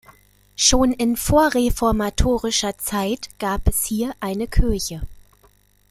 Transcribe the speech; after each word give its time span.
Schon 0.55 0.93
in 0.93 1.15
vorreformatorischer 1.15 2.75
Zeit 2.79 3.29
gab 3.37 3.67
es 3.67 3.85
hier 3.85 4.15
eine 4.19 4.47
Kirche. 4.47 5.03